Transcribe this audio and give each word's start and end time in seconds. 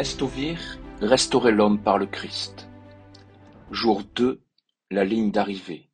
Restaurer 0.00 1.52
l'homme 1.52 1.82
par 1.82 1.98
le 1.98 2.06
Christ. 2.06 2.70
Jour 3.70 4.02
2, 4.14 4.42
la 4.90 5.04
ligne 5.04 5.30
d'arrivée. 5.30 5.90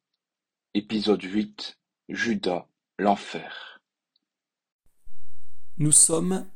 Épisode 0.74 1.24
8, 1.24 1.80
Judas, 2.08 2.68
l'enfer. 3.00 3.80
Nous 5.78 5.90
sommes 5.90 6.46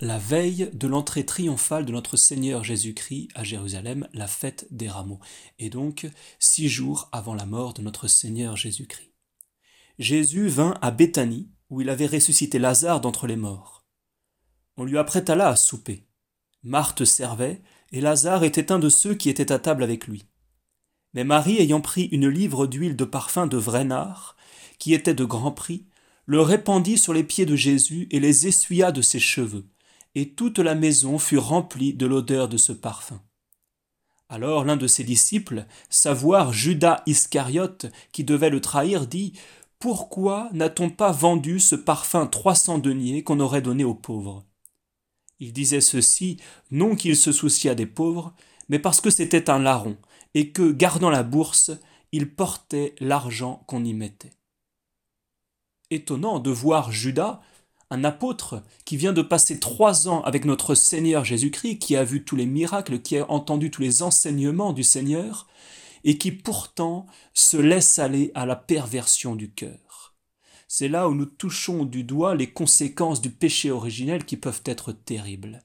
la 0.00 0.18
veille 0.18 0.68
de 0.74 0.86
l'entrée 0.86 1.24
triomphale 1.24 1.86
de 1.86 1.92
notre 1.92 2.18
Seigneur 2.18 2.62
Jésus-Christ 2.62 3.28
à 3.34 3.42
Jérusalem, 3.42 4.06
la 4.12 4.26
fête 4.26 4.66
des 4.70 4.90
rameaux, 4.90 5.20
et 5.58 5.70
donc 5.70 6.06
six 6.38 6.68
jours 6.68 7.08
avant 7.10 7.34
la 7.34 7.46
mort 7.46 7.72
de 7.72 7.80
notre 7.80 8.06
Seigneur 8.06 8.54
Jésus-Christ. 8.54 9.14
Jésus 9.98 10.48
vint 10.48 10.74
à 10.82 10.90
Béthanie, 10.90 11.48
où 11.70 11.80
il 11.80 11.88
avait 11.88 12.06
ressuscité 12.06 12.58
Lazare 12.58 13.00
d'entre 13.00 13.26
les 13.26 13.36
morts. 13.36 13.86
On 14.76 14.84
lui 14.84 14.98
apprêta 14.98 15.34
là 15.34 15.48
à 15.48 15.56
souper. 15.56 16.07
Marthe 16.62 17.04
servait, 17.04 17.62
et 17.92 18.00
Lazare 18.00 18.44
était 18.44 18.72
un 18.72 18.78
de 18.78 18.88
ceux 18.88 19.14
qui 19.14 19.30
étaient 19.30 19.52
à 19.52 19.58
table 19.58 19.82
avec 19.82 20.06
lui. 20.06 20.26
Mais 21.14 21.24
Marie, 21.24 21.60
ayant 21.60 21.80
pris 21.80 22.04
une 22.04 22.28
livre 22.28 22.66
d'huile 22.66 22.96
de 22.96 23.04
parfum 23.04 23.46
de 23.46 23.56
vrai 23.56 23.84
nard, 23.84 24.36
qui 24.78 24.94
était 24.94 25.14
de 25.14 25.24
grand 25.24 25.52
prix, 25.52 25.86
le 26.26 26.40
répandit 26.40 26.98
sur 26.98 27.14
les 27.14 27.24
pieds 27.24 27.46
de 27.46 27.56
Jésus 27.56 28.06
et 28.10 28.20
les 28.20 28.46
essuya 28.46 28.92
de 28.92 29.00
ses 29.00 29.18
cheveux, 29.18 29.66
et 30.14 30.34
toute 30.34 30.58
la 30.58 30.74
maison 30.74 31.18
fut 31.18 31.38
remplie 31.38 31.94
de 31.94 32.06
l'odeur 32.06 32.48
de 32.48 32.56
ce 32.56 32.72
parfum. 32.72 33.22
Alors 34.28 34.64
l'un 34.64 34.76
de 34.76 34.86
ses 34.86 35.04
disciples, 35.04 35.64
savoir 35.88 36.52
Judas 36.52 37.02
Iscariote, 37.06 37.86
qui 38.12 38.24
devait 38.24 38.50
le 38.50 38.60
trahir, 38.60 39.06
dit 39.06 39.32
Pourquoi 39.78 40.50
n'a-t-on 40.52 40.90
pas 40.90 41.12
vendu 41.12 41.60
ce 41.60 41.74
parfum 41.74 42.26
trois 42.26 42.54
cents 42.54 42.78
deniers 42.78 43.24
qu'on 43.24 43.40
aurait 43.40 43.62
donné 43.62 43.84
aux 43.84 43.94
pauvres? 43.94 44.44
Il 45.40 45.52
disait 45.52 45.80
ceci 45.80 46.38
non 46.70 46.96
qu'il 46.96 47.16
se 47.16 47.32
souciât 47.32 47.74
des 47.74 47.86
pauvres, 47.86 48.34
mais 48.68 48.78
parce 48.78 49.00
que 49.00 49.10
c'était 49.10 49.50
un 49.50 49.58
larron, 49.58 49.96
et 50.34 50.50
que, 50.50 50.70
gardant 50.70 51.10
la 51.10 51.22
bourse, 51.22 51.70
il 52.12 52.34
portait 52.34 52.94
l'argent 53.00 53.62
qu'on 53.66 53.84
y 53.84 53.94
mettait. 53.94 54.32
Étonnant 55.90 56.38
de 56.38 56.50
voir 56.50 56.92
Judas, 56.92 57.40
un 57.90 58.04
apôtre 58.04 58.62
qui 58.84 58.96
vient 58.96 59.14
de 59.14 59.22
passer 59.22 59.58
trois 59.58 60.08
ans 60.08 60.22
avec 60.22 60.44
notre 60.44 60.74
Seigneur 60.74 61.24
Jésus-Christ, 61.24 61.78
qui 61.78 61.96
a 61.96 62.04
vu 62.04 62.24
tous 62.24 62.36
les 62.36 62.46
miracles, 62.46 63.00
qui 63.00 63.16
a 63.16 63.30
entendu 63.30 63.70
tous 63.70 63.80
les 63.80 64.02
enseignements 64.02 64.72
du 64.72 64.84
Seigneur, 64.84 65.46
et 66.04 66.18
qui 66.18 66.30
pourtant 66.30 67.06
se 67.32 67.56
laisse 67.56 67.98
aller 67.98 68.30
à 68.34 68.46
la 68.46 68.56
perversion 68.56 69.34
du 69.34 69.50
cœur. 69.50 69.87
C'est 70.68 70.88
là 70.88 71.08
où 71.08 71.14
nous 71.14 71.26
touchons 71.26 71.84
du 71.84 72.04
doigt 72.04 72.34
les 72.34 72.50
conséquences 72.50 73.22
du 73.22 73.30
péché 73.30 73.70
originel 73.70 74.24
qui 74.24 74.36
peuvent 74.36 74.62
être 74.66 74.92
terribles. 74.92 75.64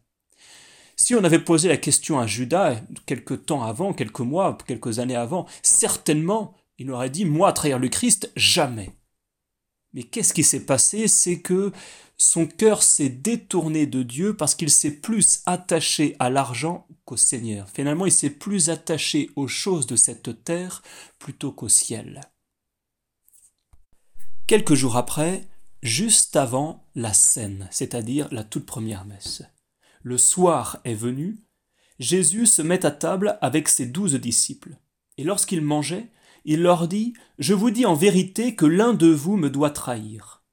Si 0.95 1.13
on 1.13 1.23
avait 1.23 1.39
posé 1.39 1.67
la 1.67 1.77
question 1.77 2.19
à 2.19 2.25
Judas 2.25 2.81
quelque 3.05 3.33
temps 3.33 3.63
avant, 3.63 3.93
quelques 3.93 4.21
mois, 4.21 4.57
quelques 4.65 4.99
années 4.99 5.15
avant, 5.15 5.45
certainement 5.61 6.55
il 6.77 6.89
aurait 6.91 7.09
dit 7.09 7.25
Moi, 7.25 7.51
trahir 7.53 7.79
le 7.79 7.89
Christ, 7.89 8.31
jamais. 8.35 8.91
Mais 9.93 10.03
qu'est-ce 10.03 10.33
qui 10.33 10.43
s'est 10.43 10.65
passé? 10.65 11.07
C'est 11.07 11.39
que 11.39 11.71
son 12.17 12.47
cœur 12.47 12.81
s'est 12.81 13.09
détourné 13.09 13.85
de 13.85 14.01
Dieu 14.01 14.35
parce 14.35 14.55
qu'il 14.55 14.71
s'est 14.71 14.91
plus 14.91 15.41
attaché 15.45 16.15
à 16.19 16.29
l'argent 16.29 16.87
qu'au 17.05 17.17
Seigneur. 17.17 17.69
Finalement, 17.69 18.05
il 18.05 18.11
s'est 18.11 18.29
plus 18.29 18.69
attaché 18.69 19.29
aux 19.35 19.47
choses 19.47 19.85
de 19.85 19.95
cette 19.95 20.43
terre 20.43 20.81
plutôt 21.19 21.51
qu'au 21.51 21.69
ciel. 21.69 22.21
Quelques 24.45 24.73
jours 24.73 24.97
après, 24.97 25.47
juste 25.81 26.35
avant 26.35 26.85
la 26.95 27.13
scène, 27.13 27.69
c'est-à-dire 27.71 28.27
la 28.31 28.43
toute 28.43 28.65
première 28.65 29.05
messe. 29.05 29.41
Le 30.01 30.17
soir 30.17 30.79
est 30.83 30.95
venu, 30.95 31.37
Jésus 31.97 32.45
se 32.45 32.61
met 32.61 32.85
à 32.85 32.91
table 32.91 33.37
avec 33.41 33.69
ses 33.69 33.85
douze 33.85 34.15
disciples. 34.15 34.75
Et 35.17 35.23
lorsqu'il 35.23 35.61
mangeait, 35.61 36.11
il 36.43 36.61
leur 36.61 36.89
dit 36.89 37.13
Je 37.39 37.53
vous 37.53 37.71
dis 37.71 37.85
en 37.85 37.93
vérité 37.93 38.53
que 38.53 38.65
l'un 38.65 38.93
de 38.93 39.07
vous 39.07 39.37
me 39.37 39.49
doit 39.49 39.69
trahir. 39.69 40.43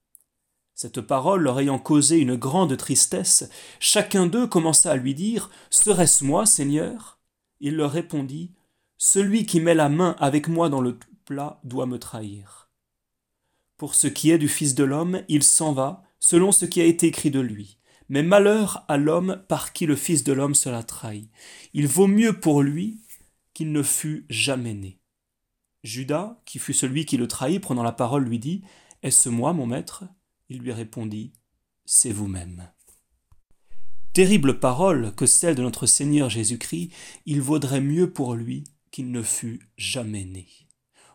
Cette 0.74 1.00
parole 1.00 1.42
leur 1.42 1.58
ayant 1.58 1.80
causé 1.80 2.18
une 2.18 2.36
grande 2.36 2.76
tristesse, 2.76 3.50
chacun 3.80 4.26
d'eux 4.26 4.46
commença 4.46 4.92
à 4.92 4.96
lui 4.96 5.14
dire 5.14 5.50
Serait-ce 5.68 6.22
moi, 6.22 6.46
Seigneur? 6.46 7.18
Il 7.58 7.74
leur 7.74 7.90
répondit 7.90 8.52
Celui 8.98 9.46
qui 9.46 9.58
met 9.58 9.74
la 9.74 9.88
main 9.88 10.14
avec 10.20 10.46
moi 10.46 10.68
dans 10.68 10.80
le 10.80 10.96
plat 11.24 11.60
doit 11.64 11.86
me 11.86 11.98
trahir. 11.98 12.59
Pour 13.80 13.94
ce 13.94 14.08
qui 14.08 14.30
est 14.30 14.36
du 14.36 14.48
Fils 14.48 14.74
de 14.74 14.84
l'homme, 14.84 15.22
il 15.28 15.42
s'en 15.42 15.72
va, 15.72 16.02
selon 16.18 16.52
ce 16.52 16.66
qui 16.66 16.82
a 16.82 16.84
été 16.84 17.06
écrit 17.06 17.30
de 17.30 17.40
lui. 17.40 17.78
Mais 18.10 18.22
malheur 18.22 18.84
à 18.88 18.98
l'homme 18.98 19.42
par 19.48 19.72
qui 19.72 19.86
le 19.86 19.96
Fils 19.96 20.22
de 20.22 20.34
l'homme 20.34 20.54
sera 20.54 20.82
trahi. 20.82 21.30
Il 21.72 21.86
vaut 21.86 22.06
mieux 22.06 22.38
pour 22.38 22.60
lui 22.60 23.00
qu'il 23.54 23.72
ne 23.72 23.82
fût 23.82 24.26
jamais 24.28 24.74
né. 24.74 25.00
Judas, 25.82 26.42
qui 26.44 26.58
fut 26.58 26.74
celui 26.74 27.06
qui 27.06 27.16
le 27.16 27.26
trahit, 27.26 27.62
prenant 27.62 27.82
la 27.82 27.92
parole, 27.92 28.24
lui 28.24 28.38
dit 28.38 28.60
Est-ce 29.02 29.30
moi, 29.30 29.54
mon 29.54 29.64
maître? 29.64 30.04
Il 30.50 30.58
lui 30.58 30.72
répondit 30.72 31.32
C'est 31.86 32.12
vous-même. 32.12 32.70
Terrible 34.12 34.60
parole 34.60 35.14
que 35.14 35.24
celle 35.24 35.54
de 35.54 35.62
notre 35.62 35.86
Seigneur 35.86 36.28
Jésus-Christ, 36.28 36.92
il 37.24 37.40
vaudrait 37.40 37.80
mieux 37.80 38.12
pour 38.12 38.34
lui 38.34 38.64
qu'il 38.90 39.10
ne 39.10 39.22
fût 39.22 39.70
jamais 39.78 40.26
né 40.26 40.46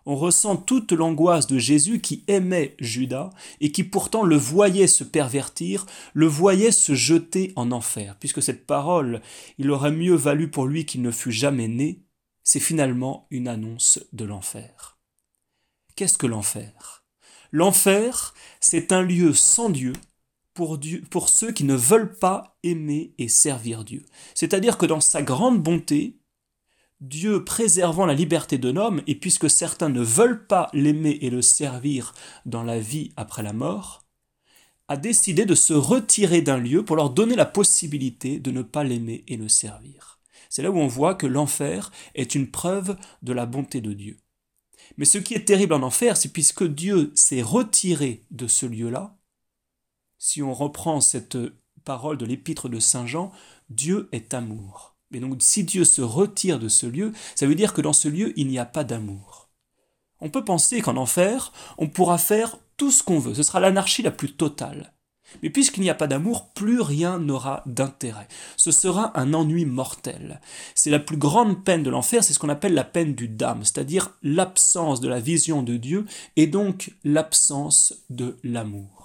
on 0.06 0.16
ressent 0.16 0.56
toute 0.56 0.92
l'angoisse 0.92 1.48
de 1.48 1.58
Jésus 1.58 2.00
qui 2.00 2.24
aimait 2.28 2.76
Judas 2.80 3.32
et 3.60 3.72
qui 3.72 3.84
pourtant 3.84 4.24
le 4.24 4.36
voyait 4.36 4.88
se 4.88 5.04
pervertir, 5.04 5.86
le 6.14 6.28
voyait 6.28 6.72
se 6.72 6.94
jeter 6.94 7.54
en 7.56 7.72
enfer, 7.72 8.16
puisque 8.20 8.42
cette 8.42 8.66
parole, 8.68 9.22
il 9.58 9.72
aurait 9.72 9.92
mieux 9.92 10.16
valu 10.16 10.50
pour 10.50 10.66
lui 10.68 10.86
qu'il 10.86 11.02
ne 11.02 11.12
fût 11.12 11.32
jamais 11.32 11.68
né, 11.68 12.04
c'est 12.44 12.60
finalement 12.60 13.28
une 13.32 13.48
annonce 13.48 14.00
de 14.14 14.26
l'enfer. 14.26 15.00
Qu'est-ce 15.96 16.18
que 16.18 16.28
l'enfer? 16.28 17.04
L'enfer, 17.52 18.34
c'est 18.60 18.92
un 18.92 19.02
lieu 19.02 19.34
sans 19.34 19.70
Dieu 19.70 19.94
pour, 20.54 20.78
Dieu 20.78 21.04
pour 21.10 21.30
ceux 21.30 21.52
qui 21.52 21.64
ne 21.64 21.76
veulent 21.76 22.18
pas 22.18 22.58
aimer 22.64 23.14
et 23.18 23.28
servir 23.28 23.84
Dieu. 23.84 24.06
C'est-à-dire 24.36 24.78
que 24.78 24.86
dans 24.86 25.02
sa 25.02 25.22
grande 25.22 25.62
bonté, 25.62 26.20
Dieu 27.02 27.44
préservant 27.44 28.06
la 28.06 28.14
liberté 28.14 28.58
de 28.58 28.70
l'homme, 28.70 29.02
et 29.08 29.16
puisque 29.16 29.50
certains 29.50 29.90
ne 29.90 30.02
veulent 30.02 30.48
pas 30.48 30.70
l'aimer 30.74 31.18
et 31.22 31.30
le 31.30 31.42
servir 31.42 32.14
dans 32.46 32.64
la 32.64 32.80
vie 32.80 33.12
après 33.18 33.44
la 33.44 33.54
mort, 33.54 34.06
a 34.88 34.98
décidé 34.98 35.46
de 35.46 35.56
se 35.56 35.74
retirer 35.74 36.42
d'un 36.42 36.58
lieu 36.58 36.86
pour 36.86 36.96
leur 36.96 37.10
donner 37.10 37.36
la 37.36 37.46
possibilité 37.46 38.40
de 38.40 38.52
ne 38.52 38.62
pas 38.62 38.84
l'aimer 38.84 39.24
et 39.28 39.36
le 39.36 39.50
servir. 39.50 40.20
C'est 40.50 40.62
là 40.62 40.72
où 40.72 40.78
on 40.78 40.88
voit 40.88 41.16
que 41.16 41.28
l'enfer 41.28 41.92
est 42.14 42.36
une 42.36 42.50
preuve 42.50 42.98
de 43.24 43.34
la 43.34 43.46
bonté 43.46 43.82
de 43.82 43.94
Dieu. 43.94 44.20
Mais 44.98 45.06
ce 45.06 45.18
qui 45.18 45.34
est 45.34 45.46
terrible 45.46 45.74
en 45.74 45.82
enfer, 45.82 46.16
c'est 46.16 46.32
puisque 46.32 46.64
Dieu 46.64 47.12
s'est 47.16 47.42
retiré 47.42 48.24
de 48.32 48.48
ce 48.48 48.66
lieu-là, 48.66 49.18
si 50.18 50.42
on 50.42 50.54
reprend 50.54 51.02
cette 51.02 51.38
parole 51.84 52.18
de 52.18 52.26
l'épître 52.26 52.70
de 52.70 52.80
Saint 52.80 53.06
Jean, 53.06 53.32
Dieu 53.70 54.08
est 54.12 54.34
amour. 54.34 54.95
Mais 55.12 55.20
donc 55.20 55.38
si 55.40 55.64
Dieu 55.64 55.86
se 55.86 56.02
retire 56.02 56.60
de 56.60 56.68
ce 56.68 56.86
lieu, 56.86 57.14
ça 57.36 57.48
veut 57.48 57.56
dire 57.56 57.74
que 57.74 57.82
dans 57.82 57.94
ce 57.94 58.08
lieu, 58.08 58.34
il 58.38 58.48
n'y 58.48 58.60
a 58.60 58.66
pas 58.66 58.84
d'amour. 58.84 59.50
On 60.20 60.30
peut 60.30 60.46
penser 60.46 60.82
qu'en 60.82 60.98
enfer, 60.98 61.52
on 61.78 61.88
pourra 61.88 62.18
faire 62.18 62.58
tout 62.78 62.92
ce 62.92 63.04
qu'on 63.04 63.20
veut, 63.20 63.34
ce 63.34 63.44
sera 63.44 63.60
l'anarchie 63.60 64.02
la 64.02 64.12
plus 64.12 64.34
totale. 64.34 64.94
Mais 65.42 65.50
puisqu'il 65.50 65.82
n'y 65.82 65.90
a 65.90 65.96
pas 65.96 66.08
d'amour, 66.08 66.50
plus 66.54 66.82
rien 66.82 67.20
n'aura 67.20 67.64
d'intérêt. 67.66 68.28
Ce 68.58 68.72
sera 68.72 69.18
un 69.20 69.34
ennui 69.34 69.66
mortel. 69.66 70.40
C'est 70.76 70.90
la 70.90 71.00
plus 71.00 71.18
grande 71.18 71.64
peine 71.64 71.84
de 71.84 71.90
l'enfer, 71.90 72.24
c'est 72.24 72.34
ce 72.34 72.40
qu'on 72.40 72.50
appelle 72.50 72.74
la 72.74 72.84
peine 72.84 73.16
du 73.16 73.28
dame, 73.28 73.64
c'est-à-dire 73.64 74.12
l'absence 74.24 75.02
de 75.02 75.10
la 75.10 75.20
vision 75.20 75.64
de 75.64 75.78
Dieu 75.78 76.06
et 76.36 76.48
donc 76.48 76.94
l'absence 77.04 78.06
de 78.10 78.38
l'amour. 78.44 79.05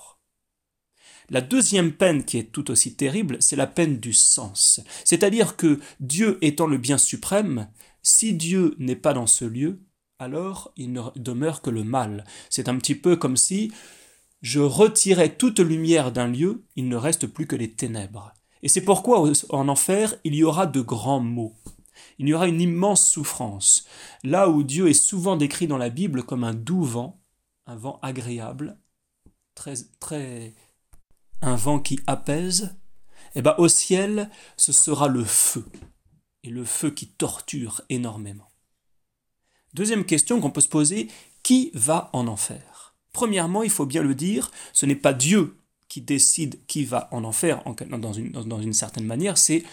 La 1.30 1.40
deuxième 1.40 1.92
peine 1.92 2.24
qui 2.24 2.38
est 2.38 2.50
tout 2.50 2.72
aussi 2.72 2.96
terrible, 2.96 3.36
c'est 3.38 3.56
la 3.56 3.68
peine 3.68 3.98
du 3.98 4.12
sens. 4.12 4.80
C'est-à-dire 5.04 5.56
que 5.56 5.78
Dieu 6.00 6.38
étant 6.42 6.66
le 6.66 6.76
bien 6.76 6.98
suprême, 6.98 7.68
si 8.02 8.34
Dieu 8.34 8.74
n'est 8.78 8.96
pas 8.96 9.12
dans 9.12 9.28
ce 9.28 9.44
lieu, 9.44 9.80
alors 10.18 10.72
il 10.76 10.92
ne 10.92 11.02
demeure 11.14 11.62
que 11.62 11.70
le 11.70 11.84
mal. 11.84 12.24
C'est 12.48 12.68
un 12.68 12.76
petit 12.76 12.96
peu 12.96 13.14
comme 13.14 13.36
si 13.36 13.72
je 14.42 14.58
retirais 14.58 15.36
toute 15.36 15.60
lumière 15.60 16.10
d'un 16.10 16.26
lieu, 16.26 16.64
il 16.74 16.88
ne 16.88 16.96
reste 16.96 17.28
plus 17.28 17.46
que 17.46 17.56
les 17.56 17.70
ténèbres. 17.70 18.32
Et 18.62 18.68
c'est 18.68 18.84
pourquoi 18.84 19.22
en 19.50 19.68
enfer, 19.68 20.16
il 20.24 20.34
y 20.34 20.42
aura 20.42 20.66
de 20.66 20.80
grands 20.80 21.20
maux. 21.20 21.54
Il 22.18 22.28
y 22.28 22.34
aura 22.34 22.48
une 22.48 22.60
immense 22.60 23.08
souffrance. 23.08 23.86
Là 24.24 24.48
où 24.50 24.62
Dieu 24.62 24.88
est 24.88 24.94
souvent 24.94 25.36
décrit 25.36 25.68
dans 25.68 25.78
la 25.78 25.90
Bible 25.90 26.24
comme 26.24 26.44
un 26.44 26.54
doux 26.54 26.82
vent, 26.82 27.20
un 27.66 27.76
vent 27.76 27.98
agréable, 28.02 28.78
très, 29.54 29.74
très 30.00 30.54
un 31.42 31.56
vent 31.56 31.78
qui 31.78 32.00
apaise, 32.06 32.76
eh 33.34 33.42
ben, 33.42 33.54
au 33.58 33.68
ciel, 33.68 34.30
ce 34.56 34.72
sera 34.72 35.08
le 35.08 35.24
feu, 35.24 35.64
et 36.42 36.50
le 36.50 36.64
feu 36.64 36.90
qui 36.90 37.08
torture 37.08 37.82
énormément. 37.88 38.48
Deuxième 39.74 40.04
question 40.04 40.40
qu'on 40.40 40.50
peut 40.50 40.60
se 40.60 40.68
poser, 40.68 41.08
qui 41.42 41.70
va 41.74 42.10
en 42.12 42.26
enfer? 42.26 42.94
Premièrement, 43.12 43.62
il 43.62 43.70
faut 43.70 43.86
bien 43.86 44.02
le 44.02 44.14
dire, 44.14 44.50
ce 44.72 44.86
n'est 44.86 44.96
pas 44.96 45.12
Dieu 45.12 45.56
qui 45.88 46.00
décide 46.00 46.64
qui 46.66 46.84
va 46.84 47.08
en 47.12 47.24
enfer 47.24 47.62
une, 47.80 48.00
dans 48.44 48.60
une 48.60 48.72
certaine 48.72 49.06
manière, 49.06 49.38
c'est 49.38 49.64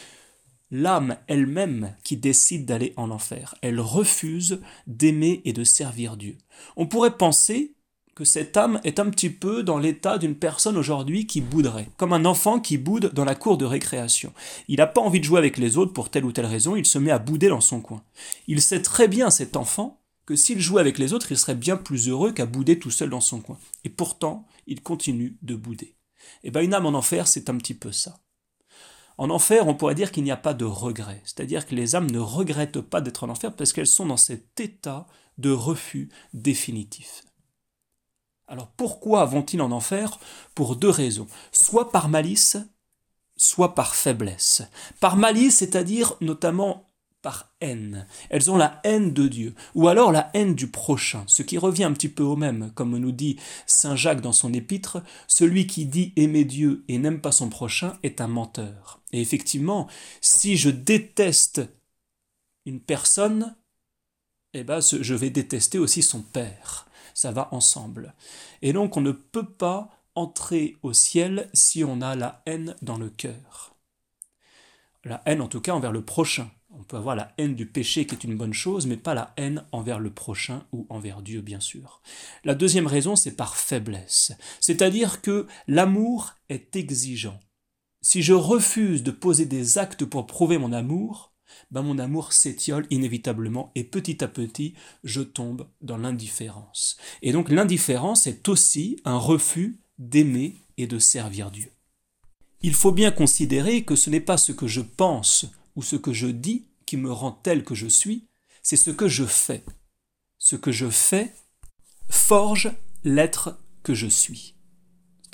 l'âme 0.72 1.18
elle-même 1.28 1.96
qui 2.04 2.18
décide 2.18 2.66
d'aller 2.66 2.94
en 2.98 3.12
enfer. 3.12 3.56
Elle 3.62 3.80
refuse 3.80 4.62
d'aimer 4.88 5.42
et 5.46 5.54
de 5.54 5.64
servir 5.64 6.18
Dieu. 6.18 6.38
On 6.76 6.88
pourrait 6.88 7.18
penser 7.18 7.76
que 8.18 8.26
cette 8.26 8.58
âme 8.58 8.82
est 8.84 9.00
un 9.00 9.12
petit 9.12 9.30
peu 9.30 9.62
dans 9.62 9.78
l'état 9.78 10.18
d'une 10.18 10.34
personne 10.34 10.76
aujourd'hui 10.76 11.28
qui 11.28 11.40
bouderait, 11.40 11.88
comme 11.98 12.14
un 12.14 12.26
enfant 12.26 12.60
qui 12.60 12.80
boude 12.80 13.12
dans 13.14 13.26
la 13.26 13.36
cour 13.36 13.60
de 13.60 13.66
récréation. 13.66 14.34
Il 14.68 14.78
n'a 14.78 14.88
pas 14.88 15.02
envie 15.02 15.20
de 15.20 15.24
jouer 15.26 15.38
avec 15.38 15.60
les 15.60 15.78
autres 15.78 15.94
pour 15.94 16.10
telle 16.10 16.26
ou 16.26 16.32
telle 16.32 16.48
raison, 16.48 16.76
il 16.76 16.88
se 16.88 16.98
met 16.98 17.12
à 17.12 17.20
bouder 17.20 17.48
dans 17.48 17.62
son 17.62 17.80
coin. 17.80 18.02
Il 18.48 18.60
sait 18.60 18.82
très 18.82 19.08
bien, 19.08 19.30
cet 19.30 19.56
enfant, 19.56 20.02
que 20.26 20.36
s'il 20.36 20.60
jouait 20.60 20.82
avec 20.82 20.98
les 20.98 21.14
autres, 21.14 21.32
il 21.32 21.38
serait 21.38 21.54
bien 21.54 21.78
plus 21.78 22.10
heureux 22.10 22.32
qu'à 22.32 22.48
bouder 22.48 22.80
tout 22.80 22.90
seul 22.90 23.12
dans 23.12 23.22
son 23.22 23.40
coin. 23.40 23.60
Et 23.84 23.90
pourtant, 23.90 24.48
il 24.66 24.82
continue 24.82 25.38
de 25.44 25.54
bouder. 25.54 25.94
Et 26.44 26.48
eh 26.48 26.50
bien, 26.50 26.64
une 26.64 26.74
âme 26.74 26.88
en 26.88 26.98
enfer, 26.98 27.28
c'est 27.28 27.52
un 27.52 27.58
petit 27.58 27.76
peu 27.76 27.92
ça. 27.92 28.18
En 29.20 29.30
enfer, 29.30 29.68
on 29.68 29.76
pourrait 29.76 29.94
dire 29.94 30.12
qu'il 30.12 30.24
n'y 30.24 30.32
a 30.32 30.38
pas 30.38 30.56
de 30.56 30.66
regret, 30.66 31.22
c'est-à-dire 31.24 31.68
que 31.68 31.76
les 31.76 31.96
âmes 31.96 32.10
ne 32.10 32.18
regrettent 32.18 32.82
pas 32.82 33.00
d'être 33.00 33.26
en 33.26 33.30
enfer 33.30 33.56
parce 33.56 33.74
qu'elles 33.74 33.86
sont 33.86 34.08
dans 34.08 34.18
cet 34.18 34.60
état 34.60 35.06
de 35.38 35.52
refus 35.52 36.10
définitif. 36.34 37.27
Alors 38.48 38.68
pourquoi 38.78 39.26
vont-ils 39.26 39.62
en 39.62 39.72
enfer? 39.72 40.20
Pour 40.56 40.76
deux 40.76 40.90
raisons. 40.90 41.28
Soit 41.52 41.92
par 41.92 42.10
malice, 42.10 42.58
soit 43.36 43.76
par 43.76 43.96
faiblesse. 43.96 44.64
Par 45.00 45.18
malice, 45.18 45.58
c'est-à-dire 45.58 46.16
notamment 46.22 46.88
par 47.22 47.54
haine. 47.62 48.08
Elles 48.30 48.52
ont 48.52 48.58
la 48.58 48.80
haine 48.84 49.12
de 49.12 49.28
Dieu, 49.28 49.56
ou 49.76 49.88
alors 49.88 50.12
la 50.12 50.30
haine 50.34 50.56
du 50.56 50.68
prochain, 50.68 51.24
ce 51.28 51.44
qui 51.44 51.58
revient 51.58 51.84
un 51.84 51.92
petit 51.92 52.10
peu 52.10 52.24
au 52.24 52.36
même, 52.36 52.72
comme 52.74 52.98
nous 52.98 53.12
dit 53.12 53.38
Saint 53.66 53.96
Jacques 53.96 54.22
dans 54.22 54.32
son 54.32 54.54
épître, 54.54 55.02
celui 55.28 55.68
qui 55.68 55.86
dit 55.86 56.14
aimer 56.16 56.46
Dieu 56.46 56.86
et 56.88 56.98
n'aime 56.98 57.20
pas 57.20 57.32
son 57.32 57.50
prochain 57.50 57.98
est 58.04 58.22
un 58.22 58.28
menteur. 58.28 59.02
Et 59.12 59.20
effectivement, 59.20 59.88
si 60.22 60.58
je 60.58 60.70
déteste 60.70 61.62
une 62.66 62.80
personne, 62.80 63.56
eh 64.54 64.64
ben, 64.64 64.80
je 64.80 65.16
vais 65.16 65.30
détester 65.30 65.80
aussi 65.80 66.04
son 66.04 66.22
père 66.22 66.87
ça 67.18 67.32
va 67.32 67.50
ensemble. 67.52 68.14
Et 68.62 68.74
donc 68.74 68.96
on 68.96 69.02
ne 69.02 69.12
peut 69.12 69.50
pas 69.50 69.90
entrer 70.14 70.78
au 70.84 70.94
ciel 70.94 71.50
si 71.52 71.84
on 71.84 72.00
a 72.00 72.16
la 72.16 72.44
haine 72.46 72.76
dans 72.84 73.00
le 73.00 73.10
cœur. 73.10 73.76
La 75.04 75.24
haine 75.26 75.42
en 75.42 75.48
tout 75.48 75.60
cas 75.60 75.74
envers 75.74 75.92
le 75.92 76.06
prochain. 76.06 76.52
On 76.70 76.84
peut 76.84 76.98
avoir 76.98 77.16
la 77.16 77.34
haine 77.40 77.56
du 77.56 77.66
péché 77.66 78.06
qui 78.06 78.14
est 78.14 78.24
une 78.24 78.38
bonne 78.38 78.54
chose, 78.54 78.86
mais 78.86 78.98
pas 78.98 79.16
la 79.16 79.34
haine 79.36 79.66
envers 79.72 80.00
le 80.00 80.12
prochain 80.12 80.64
ou 80.72 80.86
envers 80.90 81.24
Dieu, 81.24 81.42
bien 81.42 81.60
sûr. 81.60 82.04
La 82.44 82.54
deuxième 82.54 82.86
raison, 82.86 83.16
c'est 83.16 83.36
par 83.36 83.56
faiblesse. 83.56 84.34
C'est-à-dire 84.60 85.22
que 85.22 85.48
l'amour 85.68 86.36
est 86.50 86.76
exigeant. 86.76 87.40
Si 88.02 88.22
je 88.22 88.34
refuse 88.34 89.02
de 89.02 89.10
poser 89.10 89.48
des 89.48 89.80
actes 89.80 90.06
pour 90.06 90.28
prouver 90.28 90.60
mon 90.60 90.72
amour, 90.72 91.32
ben 91.72 91.82
mon 91.82 92.00
amour 92.00 92.34
s'étiole 92.34 92.88
inévitablement 92.90 93.72
et 93.76 93.84
petit 93.84 94.24
à 94.24 94.28
petit, 94.28 94.74
je 95.04 95.22
tombe 95.22 95.68
dans 95.82 95.98
l'indifférence. 95.98 96.98
Et 97.22 97.32
donc 97.32 97.50
l'indifférence 97.50 98.28
est 98.28 98.48
aussi 98.50 99.00
un 99.06 99.18
refus 99.18 99.80
d'aimer 100.00 100.56
et 100.78 100.88
de 100.88 101.00
servir 101.00 101.52
Dieu. 101.52 101.72
Il 102.62 102.74
faut 102.74 102.92
bien 102.92 103.12
considérer 103.12 103.84
que 103.84 103.96
ce 103.96 104.10
n'est 104.10 104.20
pas 104.20 104.38
ce 104.38 104.52
que 104.52 104.68
je 104.68 104.82
pense 104.82 105.46
ou 105.76 105.84
ce 105.84 105.96
que 105.96 106.14
je 106.14 106.28
dis 106.28 106.68
qui 106.86 106.98
me 106.98 107.12
rend 107.12 107.32
tel 107.32 107.64
que 107.64 107.76
je 107.76 107.88
suis, 107.88 108.28
c'est 108.64 108.78
ce 108.78 108.92
que 108.92 109.08
je 109.08 109.26
fais. 109.26 109.64
Ce 110.40 110.56
que 110.56 110.72
je 110.72 110.90
fais 110.90 111.34
forge 112.10 112.72
l'être 113.04 113.60
que 113.84 113.94
je 113.94 114.08
suis 114.08 114.57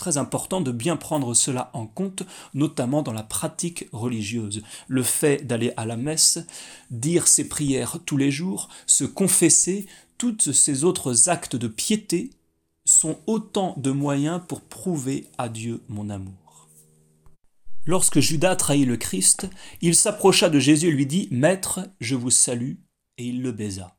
très 0.04 0.18
important 0.18 0.60
de 0.60 0.74
bien 0.74 0.98
prendre 0.98 1.34
cela 1.34 1.70
en 1.72 1.88
compte, 1.88 2.24
notamment 2.54 3.04
dans 3.04 3.14
la 3.14 3.24
pratique 3.24 3.88
religieuse. 3.94 4.62
Le 4.90 5.02
fait 5.02 5.48
d'aller 5.48 5.72
à 5.78 5.86
la 5.86 5.96
messe, 5.96 6.40
dire 6.92 7.26
ses 7.26 7.48
prières 7.48 8.00
tous 8.06 8.18
les 8.18 8.30
jours, 8.30 8.68
se 8.86 9.06
confesser, 9.06 9.86
tous 10.18 10.52
ces 10.52 10.84
autres 10.84 11.30
actes 11.30 11.56
de 11.56 11.70
piété 11.70 12.32
sont 12.84 13.18
autant 13.28 13.76
de 13.78 13.92
moyens 13.92 14.42
pour 14.46 14.60
prouver 14.60 15.28
à 15.38 15.48
Dieu 15.48 15.82
mon 15.88 16.10
amour. 16.10 16.68
Lorsque 17.86 18.20
Judas 18.20 18.58
trahit 18.58 18.86
le 18.86 18.98
Christ, 18.98 19.48
il 19.80 19.96
s'approcha 19.96 20.50
de 20.50 20.60
Jésus 20.60 20.90
et 20.90 20.92
lui 20.92 21.06
dit 21.06 21.30
Maître, 21.32 21.80
je 22.02 22.16
vous 22.16 22.30
salue, 22.30 22.74
et 23.18 23.24
il 23.24 23.42
le 23.42 23.54
baisa. 23.54 23.96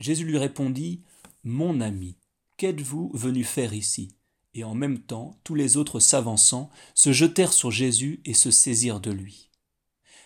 Jésus 0.00 0.24
lui 0.24 0.36
répondit 0.36 1.02
Mon 1.44 1.80
ami, 1.80 2.16
qu'êtes-vous 2.56 3.12
venu 3.14 3.44
faire 3.44 3.72
ici? 3.72 4.16
Et 4.54 4.64
en 4.64 4.74
même 4.74 4.98
temps 4.98 5.38
tous 5.44 5.54
les 5.54 5.76
autres 5.76 6.00
s'avançant 6.00 6.70
se 6.94 7.12
jetèrent 7.12 7.52
sur 7.52 7.70
Jésus 7.70 8.20
et 8.24 8.34
se 8.34 8.50
saisirent 8.50 9.00
de 9.00 9.10
lui. 9.10 9.50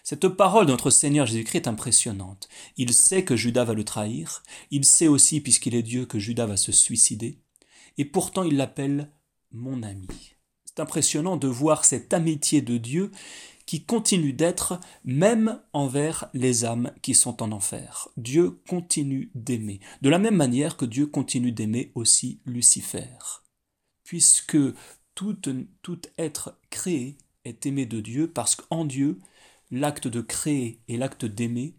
Cette 0.05 0.29
parole 0.29 0.65
de 0.65 0.71
notre 0.71 0.89
Seigneur 0.89 1.27
Jésus-Christ 1.27 1.59
est 1.59 1.69
impressionnante. 1.69 2.49
Il 2.79 2.95
sait 2.95 3.25
que 3.25 3.37
Judas 3.37 3.65
va 3.65 3.75
le 3.75 3.85
trahir, 3.85 4.43
il 4.71 4.87
sait 4.87 5.07
aussi, 5.07 5.43
puisqu'il 5.43 5.75
est 5.75 5.83
Dieu, 5.83 6.07
que 6.07 6.19
Judas 6.19 6.47
va 6.47 6.57
se 6.57 6.73
suicider, 6.73 7.41
et 7.99 8.07
pourtant 8.07 8.43
il 8.43 8.57
l'appelle 8.57 9.11
mon 9.51 9.83
ami. 9.83 10.07
C'est 10.65 10.81
impressionnant 10.81 11.37
de 11.37 11.49
voir 11.49 11.85
cette 11.85 12.15
amitié 12.15 12.63
de 12.63 12.79
Dieu 12.79 13.11
qui 13.67 13.85
continue 13.85 14.33
d'être 14.33 14.81
même 15.05 15.61
envers 15.75 16.31
les 16.33 16.65
âmes 16.65 16.91
qui 17.03 17.13
sont 17.13 17.43
en 17.43 17.53
enfer. 17.53 18.09
Dieu 18.17 18.63
continue 18.67 19.31
d'aimer, 19.35 19.79
de 20.01 20.09
la 20.09 20.19
même 20.19 20.37
manière 20.37 20.79
que 20.79 20.87
Dieu 20.87 21.07
continue 21.07 21.53
d'aimer 21.53 21.93
aussi 21.95 22.41
Lucifer 22.47 23.05
puisque 24.09 24.57
tout, 25.15 25.37
être 26.17 26.59
créé 26.71 27.19
est 27.45 27.67
aimé 27.67 27.85
de 27.85 28.01
Dieu, 28.01 28.27
parce 28.27 28.57
qu'en 28.57 28.87
Dieu, 28.87 29.19
l'acte 29.71 30.09
de 30.09 30.23
créer 30.23 30.81
et 30.89 30.97
l'acte 30.97 31.27
d'aimer 31.27 31.75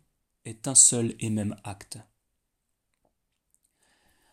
est 0.45 0.67
un 0.67 0.75
seul 0.75 1.15
et 1.19 1.31
même 1.31 1.55
acte. 1.63 1.97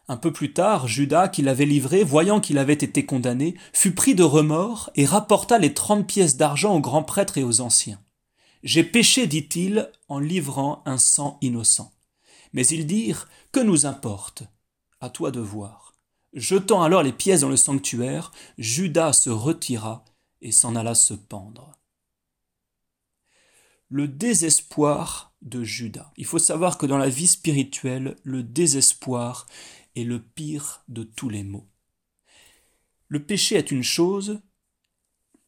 Un 0.09 0.19
peu 0.19 0.31
plus 0.31 0.53
tard, 0.53 0.87
Judas, 0.87 1.29
qui 1.29 1.41
l'avait 1.41 1.65
livré, 1.65 2.05
voyant 2.05 2.39
qu'il 2.39 2.59
avait 2.59 2.75
été 2.75 3.07
condamné, 3.07 3.55
fut 3.73 3.95
pris 3.95 4.15
de 4.15 4.25
remords 4.25 4.91
et 4.95 5.07
rapporta 5.07 5.57
les 5.57 5.73
trente 5.73 6.07
pièces 6.07 6.37
d'argent 6.37 6.75
aux 6.75 6.81
grands 6.81 7.03
prêtres 7.03 7.39
et 7.39 7.45
aux 7.45 7.63
anciens. 7.63 8.03
J'ai 8.63 8.85
péché, 8.85 9.27
dit-il, 9.27 9.91
en 10.09 10.19
livrant 10.19 10.83
un 10.85 10.99
sang 10.99 11.39
innocent. 11.41 11.95
Mais 12.53 12.67
ils 12.67 12.87
dirent 12.87 13.27
Que 13.53 13.61
nous 13.61 13.87
importe? 13.87 14.43
À 15.01 15.09
toi 15.09 15.31
de 15.31 15.41
voir. 15.41 15.86
Jetant 16.37 16.83
alors 16.83 17.03
les 17.03 17.15
pièces 17.15 17.41
dans 17.41 17.49
le 17.49 17.57
sanctuaire, 17.57 18.31
Judas 18.59 19.15
se 19.15 19.31
retira 19.31 20.05
et 20.43 20.53
s'en 20.53 20.77
alla 20.77 20.95
se 20.95 21.15
pendre. 21.15 21.73
Le 23.89 24.07
désespoir 24.07 25.35
de 25.41 25.65
Judas. 25.65 26.13
Il 26.19 26.27
faut 26.27 26.39
savoir 26.39 26.77
que 26.77 26.85
dans 26.85 26.99
la 26.99 27.09
vie 27.09 27.27
spirituelle, 27.27 28.17
le 28.23 28.43
désespoir 28.43 29.47
est 29.95 30.05
le 30.05 30.21
pire 30.21 30.85
de 30.89 31.05
tous 31.05 31.31
les 31.31 31.43
maux. 31.43 31.67
Le 33.09 33.25
péché 33.25 33.57
est 33.57 33.71
une 33.71 33.85
chose, 33.85 34.39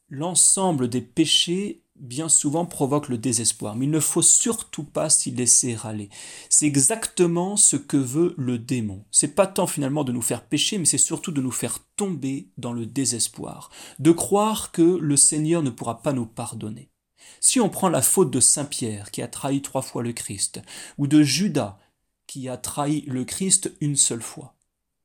l'ensemble 0.09 0.89
des 0.89 1.03
péchés 1.03 1.83
bien 2.01 2.29
souvent 2.29 2.67
provoque 2.67 3.09
le 3.09 3.19
désespoir. 3.19 3.77
Mais 3.77 3.87
il 3.87 3.91
ne 3.91 4.01
faut 4.01 4.23
surtout 4.23 4.85
pas 4.85 5.11
s'y 5.11 5.31
laisser 5.31 5.75
râler. 5.75 6.09
C'est 6.49 6.67
exactement 6.67 7.57
ce 7.57 7.77
que 7.77 7.97
veut 7.97 8.35
le 8.37 8.59
démon. 8.59 9.05
C'est 9.11 9.35
pas 9.35 9.47
tant 9.47 9.67
finalement 9.67 10.05
de 10.05 10.13
nous 10.13 10.23
faire 10.23 10.45
pécher, 10.45 10.79
mais 10.79 10.85
c'est 10.85 10.99
surtout 10.99 11.33
de 11.33 11.41
nous 11.41 11.51
faire 11.51 11.79
tomber 11.97 12.49
dans 12.57 12.73
le 12.73 12.87
désespoir, 12.87 13.71
de 13.99 14.13
croire 14.13 14.73
que 14.73 14.83
le 14.83 15.17
Seigneur 15.17 15.63
ne 15.63 15.71
pourra 15.71 16.03
pas 16.03 16.13
nous 16.13 16.27
pardonner. 16.27 16.91
Si 17.41 17.61
on 17.61 17.69
prend 17.69 17.89
la 17.89 18.03
faute 18.03 18.31
de 18.31 18.41
Saint 18.41 18.65
Pierre 18.65 19.11
qui 19.11 19.23
a 19.23 19.29
trahi 19.29 19.63
trois 19.63 19.83
fois 19.83 20.03
le 20.03 20.13
Christ, 20.13 20.61
ou 20.97 21.07
de 21.07 21.23
Judas 21.23 21.79
qui 22.27 22.49
a 22.49 22.57
trahi 22.57 23.03
le 23.07 23.25
Christ 23.25 23.73
une 23.81 23.97
seule 23.97 24.23
fois, 24.23 24.55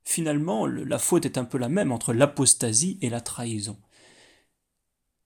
finalement 0.04 0.66
la 0.66 1.00
faute 1.00 1.26
est 1.26 1.38
un 1.38 1.46
peu 1.46 1.58
la 1.58 1.70
même 1.70 1.92
entre 1.92 2.14
l'apostasie 2.14 2.98
et 3.02 3.10
la 3.10 3.22
trahison. 3.22 3.78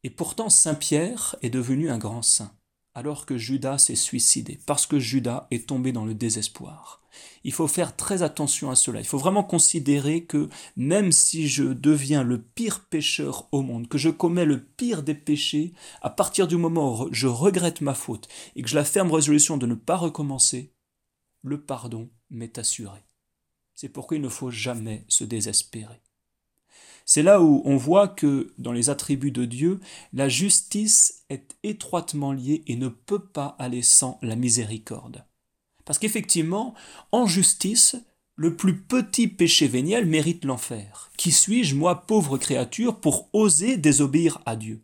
Et 0.08 0.10
pourtant 0.10 0.50
Saint 0.50 0.74
Pierre 0.74 1.36
est 1.42 1.50
devenu 1.50 1.90
un 1.90 1.98
grand 1.98 2.22
saint, 2.22 2.54
alors 2.96 3.26
que 3.26 3.38
Judas 3.38 3.78
s'est 3.78 3.96
suicidé, 3.96 4.58
parce 4.66 4.86
que 4.86 5.00
Judas 5.00 5.48
est 5.52 5.68
tombé 5.68 5.92
dans 5.92 6.06
le 6.06 6.14
désespoir. 6.14 7.02
Il 7.44 7.52
faut 7.52 7.68
faire 7.68 7.94
très 7.94 8.24
attention 8.24 8.72
à 8.72 8.76
cela. 8.76 9.02
Il 9.02 9.06
faut 9.06 9.18
vraiment 9.18 9.44
considérer 9.44 10.24
que 10.24 10.48
même 10.78 11.12
si 11.12 11.50
je 11.50 11.66
deviens 11.66 12.24
le 12.24 12.42
pire 12.42 12.86
pécheur 12.86 13.50
au 13.52 13.62
monde, 13.62 13.90
que 13.90 13.98
je 13.98 14.08
commets 14.08 14.46
le 14.46 14.64
pire 14.64 15.04
des 15.04 15.14
péchés, 15.14 15.74
à 16.02 16.10
partir 16.10 16.48
du 16.48 16.56
moment 16.56 17.02
où 17.02 17.10
je 17.12 17.28
regrette 17.28 17.82
ma 17.82 17.94
faute 17.94 18.30
et 18.56 18.62
que 18.62 18.70
je 18.70 18.76
la 18.76 18.86
ferme 18.86 19.12
résolution 19.12 19.58
de 19.58 19.66
ne 19.66 19.76
pas 19.76 19.98
recommencer, 19.98 20.72
le 21.42 21.60
pardon 21.60 22.10
m'est 22.30 22.58
assuré. 22.58 23.04
C'est 23.76 23.90
pourquoi 23.90 24.16
il 24.16 24.24
ne 24.24 24.30
faut 24.30 24.52
jamais 24.52 25.04
se 25.10 25.26
désespérer. 25.26 26.02
C'est 27.10 27.24
là 27.24 27.42
où 27.42 27.62
on 27.64 27.78
voit 27.78 28.10
que 28.10 28.54
dans 28.58 28.74
les 28.74 28.90
attributs 28.90 29.32
de 29.32 29.46
Dieu, 29.46 29.80
la 30.12 30.28
justice 30.28 31.24
est 31.30 31.56
étroitement 31.64 32.34
liée 32.34 32.64
et 32.68 32.76
ne 32.76 32.90
peut 32.90 33.24
pas 33.24 33.56
aller 33.60 33.82
sans 33.82 34.20
la 34.22 34.36
miséricorde. 34.36 35.24
Parce 35.86 36.00
qu'effectivement, 36.00 36.76
en 37.14 37.26
justice, 37.26 37.96
le 38.36 38.58
plus 38.58 38.78
petit 38.78 39.30
péché 39.30 39.70
véniel 39.70 40.06
mérite 40.06 40.44
l'enfer. 40.44 41.10
Qui 41.16 41.32
suis-je, 41.32 41.76
moi, 41.76 42.06
pauvre 42.06 42.38
créature, 42.38 43.00
pour 43.00 43.30
oser 43.32 43.78
désobéir 43.78 44.42
à 44.46 44.58
Dieu? 44.58 44.84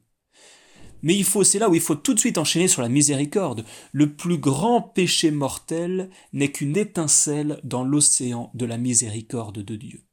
Mais 1.02 1.18
il 1.18 1.26
faut, 1.26 1.44
c'est 1.44 1.60
là 1.60 1.70
où 1.70 1.76
il 1.76 1.82
faut 1.82 1.96
tout 1.96 2.14
de 2.14 2.20
suite 2.22 2.38
enchaîner 2.38 2.70
sur 2.70 2.82
la 2.82 2.88
miséricorde. 2.88 3.66
Le 3.92 4.14
plus 4.14 4.38
grand 4.38 4.82
péché 4.82 5.30
mortel 5.30 6.10
n'est 6.32 6.54
qu'une 6.54 6.78
étincelle 6.78 7.60
dans 7.66 7.84
l'océan 7.84 8.50
de 8.54 8.66
la 8.66 8.78
miséricorde 8.78 9.60
de 9.60 9.76
Dieu. 9.76 10.06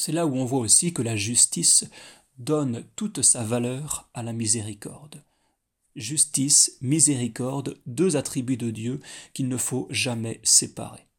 C'est 0.00 0.12
là 0.12 0.26
où 0.26 0.34
on 0.34 0.46
voit 0.46 0.60
aussi 0.60 0.94
que 0.94 1.02
la 1.02 1.14
justice 1.14 1.84
donne 2.38 2.84
toute 2.96 3.20
sa 3.20 3.44
valeur 3.44 4.08
à 4.14 4.22
la 4.22 4.32
miséricorde. 4.32 5.22
Justice, 5.94 6.78
miséricorde, 6.80 7.76
deux 7.84 8.16
attributs 8.16 8.56
de 8.56 8.70
Dieu 8.70 9.00
qu'il 9.34 9.46
ne 9.48 9.58
faut 9.58 9.88
jamais 9.90 10.40
séparer. 10.42 11.09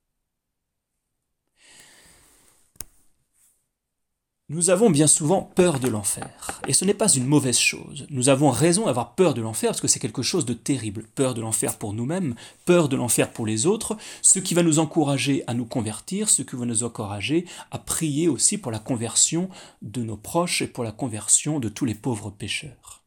Nous 4.53 4.69
avons 4.69 4.89
bien 4.89 5.07
souvent 5.07 5.43
peur 5.43 5.79
de 5.79 5.87
l'enfer, 5.87 6.27
et 6.67 6.73
ce 6.73 6.83
n'est 6.83 6.93
pas 6.93 7.07
une 7.07 7.25
mauvaise 7.25 7.57
chose. 7.57 8.05
Nous 8.09 8.27
avons 8.27 8.49
raison 8.49 8.87
d'avoir 8.87 9.15
peur 9.15 9.33
de 9.33 9.39
l'enfer 9.39 9.69
parce 9.69 9.79
que 9.79 9.87
c'est 9.87 10.01
quelque 10.01 10.23
chose 10.23 10.43
de 10.43 10.51
terrible. 10.51 11.07
Peur 11.15 11.33
de 11.33 11.39
l'enfer 11.39 11.77
pour 11.77 11.93
nous-mêmes, 11.93 12.35
peur 12.65 12.89
de 12.89 12.97
l'enfer 12.97 13.31
pour 13.31 13.45
les 13.45 13.65
autres, 13.65 13.95
ce 14.21 14.39
qui 14.39 14.53
va 14.53 14.61
nous 14.61 14.79
encourager 14.79 15.45
à 15.47 15.53
nous 15.53 15.63
convertir, 15.63 16.27
ce 16.27 16.41
qui 16.41 16.57
va 16.57 16.65
nous 16.65 16.83
encourager 16.83 17.45
à 17.71 17.79
prier 17.79 18.27
aussi 18.27 18.57
pour 18.57 18.73
la 18.73 18.79
conversion 18.79 19.47
de 19.81 20.03
nos 20.03 20.17
proches 20.17 20.61
et 20.61 20.67
pour 20.67 20.83
la 20.83 20.91
conversion 20.91 21.61
de 21.61 21.69
tous 21.69 21.85
les 21.85 21.95
pauvres 21.95 22.29
pécheurs. 22.29 23.03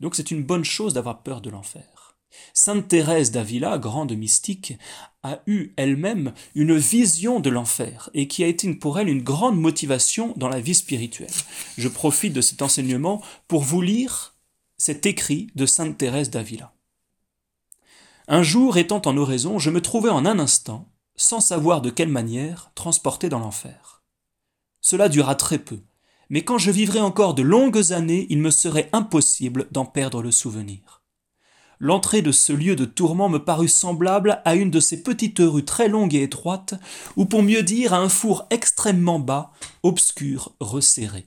Donc 0.00 0.14
c'est 0.14 0.30
une 0.30 0.44
bonne 0.44 0.64
chose 0.64 0.94
d'avoir 0.94 1.22
peur 1.22 1.42
de 1.42 1.50
l'enfer. 1.50 2.03
Sainte 2.52 2.88
Thérèse 2.88 3.30
d'Avila, 3.30 3.78
grande 3.78 4.12
mystique, 4.12 4.74
a 5.22 5.40
eu 5.46 5.72
elle-même 5.76 6.32
une 6.54 6.76
vision 6.76 7.40
de 7.40 7.50
l'enfer 7.50 8.10
et 8.14 8.28
qui 8.28 8.44
a 8.44 8.46
été 8.46 8.72
pour 8.74 8.98
elle 8.98 9.08
une 9.08 9.22
grande 9.22 9.58
motivation 9.58 10.34
dans 10.36 10.48
la 10.48 10.60
vie 10.60 10.74
spirituelle. 10.74 11.30
Je 11.78 11.88
profite 11.88 12.32
de 12.32 12.40
cet 12.40 12.62
enseignement 12.62 13.22
pour 13.48 13.62
vous 13.62 13.80
lire 13.80 14.34
cet 14.76 15.06
écrit 15.06 15.48
de 15.54 15.66
Sainte 15.66 15.98
Thérèse 15.98 16.30
d'Avila. 16.30 16.74
Un 18.28 18.42
jour, 18.42 18.78
étant 18.78 19.02
en 19.04 19.16
oraison, 19.16 19.58
je 19.58 19.70
me 19.70 19.82
trouvais 19.82 20.10
en 20.10 20.24
un 20.24 20.38
instant, 20.38 20.88
sans 21.16 21.40
savoir 21.40 21.82
de 21.82 21.90
quelle 21.90 22.08
manière, 22.08 22.70
transporté 22.74 23.28
dans 23.28 23.38
l'enfer. 23.38 24.02
Cela 24.80 25.08
dura 25.08 25.34
très 25.34 25.58
peu, 25.58 25.80
mais 26.28 26.42
quand 26.42 26.58
je 26.58 26.70
vivrais 26.70 27.00
encore 27.00 27.34
de 27.34 27.42
longues 27.42 27.92
années, 27.92 28.26
il 28.30 28.38
me 28.38 28.50
serait 28.50 28.88
impossible 28.92 29.68
d'en 29.70 29.84
perdre 29.84 30.22
le 30.22 30.30
souvenir. 30.30 31.03
L'entrée 31.80 32.22
de 32.22 32.32
ce 32.32 32.52
lieu 32.52 32.76
de 32.76 32.84
tourment 32.84 33.28
me 33.28 33.38
parut 33.38 33.68
semblable 33.68 34.40
à 34.44 34.54
une 34.54 34.70
de 34.70 34.80
ces 34.80 35.02
petites 35.02 35.40
rues 35.40 35.64
très 35.64 35.88
longues 35.88 36.14
et 36.14 36.22
étroites, 36.22 36.74
ou 37.16 37.24
pour 37.24 37.42
mieux 37.42 37.62
dire 37.62 37.92
à 37.94 37.98
un 37.98 38.08
four 38.08 38.46
extrêmement 38.50 39.18
bas, 39.18 39.52
obscur, 39.82 40.54
resserré. 40.60 41.26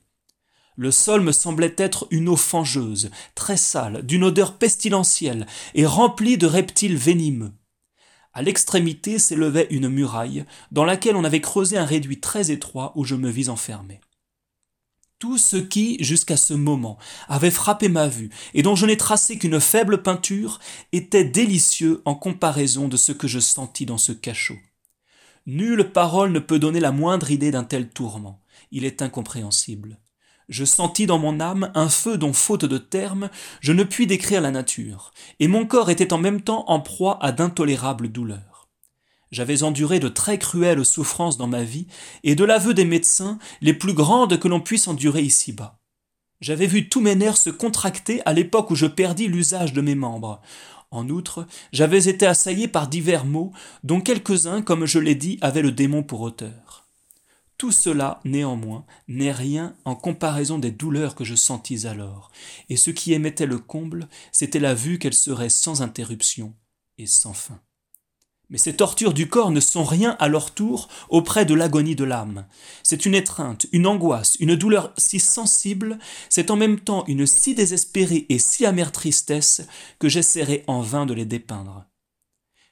Le 0.76 0.92
sol 0.92 1.22
me 1.22 1.32
semblait 1.32 1.76
être 1.78 2.08
une 2.12 2.30
eau 2.30 2.36
fangeuse, 2.36 3.10
très 3.36 3.58
sale, 3.58 4.06
d'une 4.06 4.24
odeur 4.24 4.58
pestilentielle, 4.58 5.48
et 5.74 5.86
remplie 5.86 6.38
de 6.38 6.48
reptiles 6.48 6.98
venimeux. 6.98 7.52
À 8.34 8.44
l'extrémité 8.44 9.18
s'élevait 9.18 9.68
une 9.72 9.90
muraille, 9.90 10.46
dans 10.72 10.86
laquelle 10.86 11.16
on 11.16 11.24
avait 11.24 11.42
creusé 11.42 11.78
un 11.78 11.86
réduit 11.86 12.20
très 12.20 12.52
étroit 12.52 12.94
où 12.96 13.04
je 13.04 13.16
me 13.16 13.30
vis 13.30 13.50
enfermé 13.50 14.00
tout 15.20 15.38
ce 15.38 15.58
qui, 15.58 15.98
jusqu'à 16.04 16.38
ce 16.38 16.54
moment, 16.54 16.98
avait 17.28 17.52
frappé 17.52 17.90
ma 17.90 18.08
vue, 18.08 18.30
et 18.54 18.62
dont 18.62 18.76
je 18.76 18.86
n'ai 18.86 18.98
tracé 18.98 19.38
qu'une 19.38 19.60
faible 19.60 20.04
peinture, 20.04 20.60
était 20.92 21.24
délicieux 21.24 22.02
en 22.06 22.16
comparaison 22.16 22.88
de 22.88 22.98
ce 22.98 23.12
que 23.12 23.28
je 23.28 23.40
sentis 23.40 23.86
dans 23.86 23.98
ce 23.98 24.12
cachot. 24.12 24.58
Nulle 25.46 25.92
parole 25.92 26.32
ne 26.32 26.40
peut 26.40 26.60
donner 26.60 26.80
la 26.80 26.92
moindre 26.92 27.32
idée 27.32 27.52
d'un 27.52 27.64
tel 27.64 27.90
tourment. 27.90 28.42
Il 28.72 28.84
est 28.86 29.02
incompréhensible. 29.02 29.98
Je 30.50 30.66
sentis 30.66 31.08
dans 31.08 31.20
mon 31.20 31.40
âme 31.40 31.72
un 31.74 31.90
feu 31.90 32.18
dont, 32.18 32.34
faute 32.34 32.66
de 32.66 32.78
termes, 32.78 33.30
je 33.60 33.74
ne 33.74 33.84
puis 33.84 34.08
décrire 34.08 34.42
la 34.42 34.52
nature, 34.52 35.12
et 35.40 35.48
mon 35.48 35.66
corps 35.66 35.90
était 35.90 36.14
en 36.14 36.18
même 36.18 36.42
temps 36.42 36.64
en 36.68 36.80
proie 36.80 37.18
à 37.22 37.32
d'intolérables 37.32 38.10
douleurs. 38.10 38.57
J'avais 39.32 39.64
enduré 39.64 40.00
de 40.00 40.08
très 40.08 40.38
cruelles 40.38 40.86
souffrances 40.86 41.38
dans 41.38 41.48
ma 41.48 41.64
vie, 41.64 41.88
et 42.24 42.36
de 42.36 42.44
l'aveu 42.44 42.74
des 42.74 42.86
médecins, 42.86 43.40
les 43.62 43.74
plus 43.74 43.94
grandes 43.94 44.40
que 44.40 44.48
l'on 44.48 44.62
puisse 44.62 44.88
endurer 44.88 45.22
ici-bas. 45.22 45.80
J'avais 46.40 46.68
vu 46.68 46.88
tous 46.88 47.02
mes 47.02 47.16
nerfs 47.16 47.38
se 47.38 47.50
contracter 47.50 48.22
à 48.26 48.34
l'époque 48.34 48.70
où 48.72 48.76
je 48.76 48.86
perdis 48.86 49.28
l'usage 49.28 49.74
de 49.74 49.82
mes 49.82 49.96
membres. 49.96 50.42
En 50.92 51.10
outre, 51.10 51.48
j'avais 51.74 52.08
été 52.08 52.26
assailli 52.26 52.68
par 52.68 52.88
divers 52.88 53.26
maux, 53.26 53.52
dont 53.84 54.02
quelques-uns, 54.02 54.62
comme 54.62 54.86
je 54.86 55.00
l'ai 55.00 55.16
dit, 55.16 55.38
avaient 55.42 55.62
le 55.62 55.72
démon 55.72 56.04
pour 56.04 56.22
auteur. 56.22 56.88
Tout 57.58 57.72
cela, 57.72 58.22
néanmoins, 58.24 58.86
n'est 59.08 59.32
rien 59.32 59.76
en 59.84 59.96
comparaison 59.96 60.60
des 60.60 60.70
douleurs 60.70 61.16
que 61.16 61.24
je 61.24 61.34
sentis 61.34 61.88
alors, 61.88 62.32
et 62.70 62.78
ce 62.78 62.92
qui 62.92 63.14
émettait 63.14 63.48
le 63.48 63.58
comble, 63.58 64.08
c'était 64.32 64.60
la 64.60 64.76
vue 64.76 65.00
qu'elle 65.00 65.16
serait 65.16 65.50
sans 65.50 65.82
interruption 65.82 66.54
et 67.00 67.08
sans 67.08 67.34
fin. 67.34 67.60
Mais 68.50 68.58
ces 68.58 68.76
tortures 68.76 69.14
du 69.14 69.28
corps 69.28 69.52
ne 69.52 69.60
sont 69.60 69.84
rien 69.84 70.16
à 70.20 70.30
leur 70.30 70.52
tour 70.52 70.88
auprès 71.10 71.46
de 71.46 71.54
l'agonie 71.54 71.96
de 71.96 72.06
l'âme. 72.06 72.46
C'est 72.82 73.06
une 73.06 73.16
étreinte, 73.16 73.66
une 73.74 73.88
angoisse, 73.88 74.38
une 74.40 74.56
douleur 74.56 74.94
si 74.98 75.20
sensible, 75.20 76.00
c'est 76.30 76.50
en 76.50 76.56
même 76.56 76.80
temps 76.80 77.04
une 77.08 77.28
si 77.28 77.56
désespérée 77.56 78.26
et 78.30 78.40
si 78.40 78.66
amère 78.66 78.94
tristesse 78.94 79.64
que 80.00 80.08
j'essaierai 80.08 80.64
en 80.68 80.82
vain 80.82 81.06
de 81.06 81.14
les 81.14 81.26
dépeindre. 81.26 81.86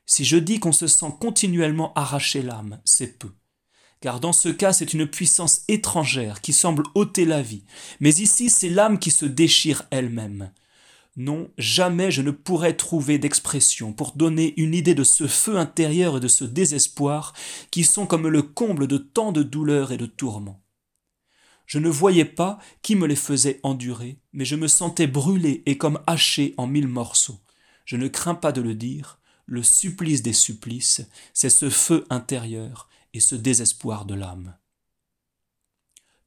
Si 0.06 0.24
je 0.24 0.38
dis 0.38 0.60
qu'on 0.60 0.72
se 0.72 0.88
sent 0.88 1.14
continuellement 1.20 1.94
arracher 1.96 2.42
l'âme, 2.42 2.80
c'est 2.86 3.20
peu. 3.20 3.32
Car 4.02 4.20
dans 4.20 4.34
ce 4.34 4.50
cas, 4.50 4.72
c'est 4.72 4.94
une 4.94 5.08
puissance 5.08 5.64
étrangère 5.68 6.42
qui 6.42 6.54
semble 6.54 6.84
ôter 6.94 7.26
la 7.26 7.42
vie. 7.42 7.64
Mais 8.00 8.14
ici, 8.16 8.50
c'est 8.50 8.70
l'âme 8.70 9.00
qui 9.00 9.10
se 9.10 9.26
déchire 9.26 9.84
elle-même. 9.90 10.52
Non, 11.18 11.50
jamais 11.58 12.12
je 12.12 12.22
ne 12.22 12.32
pourrais 12.32 12.76
trouver 12.76 13.18
d'expression 13.18 13.94
pour 13.94 14.12
donner 14.18 14.54
une 14.58 14.74
idée 14.74 14.96
de 14.96 15.06
ce 15.06 15.28
feu 15.28 15.58
intérieur 15.58 16.18
et 16.18 16.20
de 16.20 16.28
ce 16.28 16.44
désespoir 16.44 17.34
qui 17.72 17.86
sont 17.86 18.06
comme 18.06 18.28
le 18.28 18.42
comble 18.42 18.88
de 18.88 18.98
tant 18.98 19.32
de 19.32 19.42
douleurs 19.42 19.94
et 19.94 19.98
de 19.98 20.08
tourments. 20.08 20.62
Je 21.68 21.80
ne 21.80 21.90
voyais 21.90 22.26
pas 22.26 22.60
qui 22.82 22.96
me 22.96 23.08
les 23.08 23.16
faisait 23.16 23.62
endurer, 23.64 24.20
mais 24.34 24.46
je 24.46 24.58
me 24.58 24.68
sentais 24.68 25.08
brûlé 25.08 25.64
et 25.66 25.78
comme 25.78 26.02
haché 26.06 26.54
en 26.58 26.68
mille 26.68 26.88
morceaux. 26.88 27.40
Je 27.86 27.96
ne 27.96 28.10
crains 28.10 28.36
pas 28.36 28.52
de 28.52 28.62
le 28.62 28.76
dire, 28.76 29.20
le 29.46 29.64
supplice 29.64 30.22
des 30.22 30.34
supplices, 30.34 31.02
c'est 31.34 31.50
ce 31.50 31.70
feu 31.70 32.06
intérieur 32.10 32.90
et 33.14 33.22
ce 33.22 33.36
désespoir 33.36 34.06
de 34.06 34.16
l'âme 34.16 34.56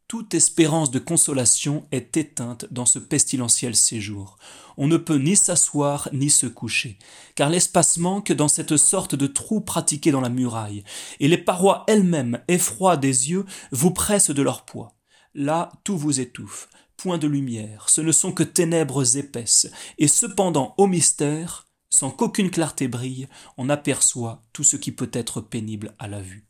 toute 0.09 0.33
espérance 0.33 0.91
de 0.91 0.99
consolation 0.99 1.87
est 1.93 2.17
éteinte 2.17 2.65
dans 2.71 2.87
ce 2.87 2.99
pestilentiel 2.99 3.77
séjour. 3.77 4.39
On 4.79 4.89
ne 4.89 4.97
peut 4.97 5.19
ni 5.19 5.37
s'asseoir 5.37 6.09
ni 6.15 6.31
se 6.31 6.47
coucher, 6.47 6.99
car 7.35 7.51
l'espace 7.51 7.99
manque 7.99 8.33
dans 8.33 8.49
cette 8.49 8.79
sorte 8.79 9.15
de 9.15 9.27
trou 9.27 9.61
pratiqué 9.61 10.11
dans 10.11 10.23
la 10.23 10.31
muraille, 10.31 10.83
et 11.21 11.29
les 11.29 11.37
parois 11.37 11.85
elles-mêmes, 11.89 12.43
effroies 12.49 12.97
des 12.97 13.31
yeux, 13.31 13.45
vous 13.71 13.91
pressent 13.91 14.31
de 14.31 14.43
leur 14.43 14.65
poids. 14.65 14.97
Là, 15.35 15.71
tout 15.85 15.99
vous 15.99 16.21
étouffe, 16.21 16.71
point 16.97 17.19
de 17.19 17.29
lumière, 17.29 17.91
ce 17.91 18.01
ne 18.01 18.13
sont 18.13 18.33
que 18.33 18.43
ténèbres 18.43 19.19
épaisses, 19.19 19.71
et 19.99 20.09
cependant, 20.09 20.75
au 20.79 20.87
mystère, 20.87 21.67
sans 21.91 22.11
qu'aucune 22.11 22.51
clarté 22.51 22.89
brille, 22.89 23.29
on 23.59 23.69
aperçoit 23.69 24.43
tout 24.55 24.65
ce 24.65 24.77
qui 24.77 24.91
peut 24.91 25.11
être 25.13 25.43
pénible 25.43 25.95
à 25.99 26.09
la 26.09 26.23
vue. 26.23 26.49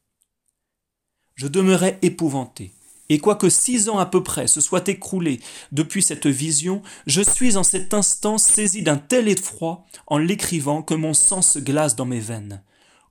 Je 1.35 1.49
demeurais 1.49 1.99
épouvanté, 2.03 2.75
et 3.09 3.19
quoique 3.19 3.49
six 3.49 3.89
ans 3.89 3.99
à 3.99 4.07
peu 4.07 4.23
près 4.23 4.47
se 4.47 4.61
soient 4.61 4.87
écroulés 4.87 5.41
depuis 5.73 6.03
cette 6.03 6.27
vision, 6.27 6.83
je 7.07 7.23
suis 7.23 7.57
en 7.57 7.63
cet 7.63 7.95
instant 7.95 8.39
saisi 8.39 8.83
d'un 8.83 8.97
tel 8.97 9.29
effroi 9.29 9.85
en 10.07 10.19
l'écrivant 10.19 10.83
que 10.83 10.95
mon 10.95 11.15
sang 11.15 11.43
se 11.43 11.59
glace 11.59 11.97
dans 11.97 12.07
mes 12.07 12.21
veines. 12.21 12.63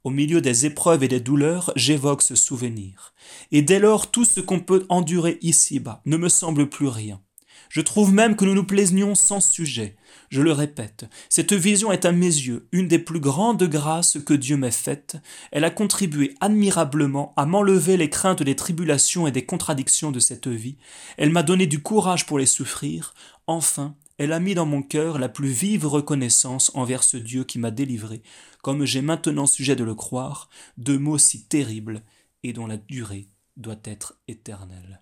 Au 0.03 0.09
milieu 0.09 0.39
des 0.39 0.65
épreuves 0.65 1.03
et 1.03 1.07
des 1.07 1.19
douleurs, 1.19 1.73
j'évoque 1.75 2.21
ce 2.21 2.35
souvenir. 2.35 3.13
Et 3.51 3.61
dès 3.61 3.79
lors, 3.79 4.09
tout 4.09 4.23
ce 4.23 4.39
qu'on 4.39 4.59
peut 4.59 4.85
endurer 4.87 5.37
ici-bas 5.41 6.01
ne 6.05 6.17
me 6.17 6.29
semble 6.29 6.69
plus 6.69 6.87
rien. 6.87 7.19
Je 7.69 7.81
trouve 7.81 8.13
même 8.13 8.35
que 8.35 8.45
nous 8.45 8.53
nous 8.53 8.63
plaisnions 8.63 9.15
sans 9.15 9.39
sujet. 9.39 9.95
Je 10.29 10.41
le 10.41 10.51
répète, 10.51 11.05
cette 11.29 11.53
vision 11.53 11.91
est 11.91 12.05
à 12.05 12.11
mes 12.11 12.25
yeux 12.25 12.67
une 12.71 12.87
des 12.87 12.99
plus 12.99 13.19
grandes 13.19 13.63
grâces 13.63 14.17
que 14.25 14.33
Dieu 14.33 14.57
m'ait 14.57 14.71
faites. 14.71 15.17
Elle 15.51 15.63
a 15.63 15.69
contribué 15.69 16.35
admirablement 16.41 17.33
à 17.37 17.45
m'enlever 17.45 17.97
les 17.97 18.09
craintes 18.09 18.43
des 18.43 18.55
tribulations 18.55 19.27
et 19.27 19.31
des 19.31 19.45
contradictions 19.45 20.11
de 20.11 20.19
cette 20.19 20.47
vie. 20.47 20.77
Elle 21.17 21.29
m'a 21.29 21.43
donné 21.43 21.67
du 21.67 21.81
courage 21.81 22.25
pour 22.25 22.39
les 22.39 22.45
souffrir. 22.45 23.13
Enfin, 23.47 23.95
elle 24.17 24.33
a 24.33 24.39
mis 24.39 24.55
dans 24.55 24.65
mon 24.65 24.81
cœur 24.81 25.19
la 25.19 25.29
plus 25.29 25.49
vive 25.49 25.85
reconnaissance 25.85 26.71
envers 26.73 27.03
ce 27.03 27.17
Dieu 27.17 27.43
qui 27.43 27.59
m'a 27.59 27.71
délivré, 27.71 28.21
comme 28.63 28.85
j'ai 28.85 29.01
maintenant 29.01 29.45
sujet 29.45 29.75
de 29.75 29.83
le 29.83 29.95
croire, 29.95 30.49
de 30.77 30.97
mots 30.97 31.19
si 31.19 31.43
terribles 31.43 32.01
et 32.43 32.51
dont 32.51 32.67
la 32.67 32.77
durée 32.77 33.29
doit 33.55 33.79
être 33.83 34.15
éternelle. 34.27 35.01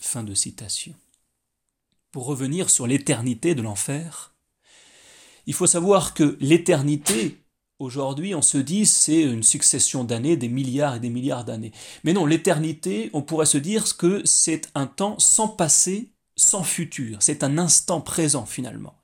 Fin 0.00 0.22
de 0.22 0.34
citation 0.34 0.94
revenir 2.24 2.70
sur 2.70 2.86
l'éternité 2.86 3.54
de 3.54 3.62
l'enfer, 3.62 4.34
il 5.46 5.54
faut 5.54 5.66
savoir 5.66 6.14
que 6.14 6.36
l'éternité, 6.40 7.44
aujourd'hui, 7.78 8.34
on 8.34 8.42
se 8.42 8.58
dit, 8.58 8.86
c'est 8.86 9.22
une 9.22 9.42
succession 9.42 10.02
d'années, 10.02 10.36
des 10.36 10.48
milliards 10.48 10.96
et 10.96 11.00
des 11.00 11.10
milliards 11.10 11.44
d'années. 11.44 11.72
Mais 12.04 12.12
non, 12.12 12.26
l'éternité, 12.26 13.10
on 13.12 13.22
pourrait 13.22 13.46
se 13.46 13.58
dire 13.58 13.96
que 13.96 14.22
c'est 14.24 14.70
un 14.74 14.86
temps 14.86 15.18
sans 15.18 15.48
passé, 15.48 16.10
sans 16.36 16.64
futur. 16.64 17.18
C'est 17.20 17.44
un 17.44 17.58
instant 17.58 18.00
présent, 18.00 18.46
finalement. 18.46 18.96